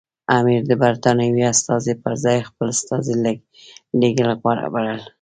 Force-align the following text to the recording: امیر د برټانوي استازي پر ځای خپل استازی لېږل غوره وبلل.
امیر 0.37 0.61
د 0.67 0.71
برټانوي 0.83 1.43
استازي 1.53 1.93
پر 2.03 2.13
ځای 2.23 2.37
خپل 2.49 2.67
استازی 2.75 3.15
لېږل 4.01 4.29
غوره 4.41 4.63
وبلل. 4.67 5.01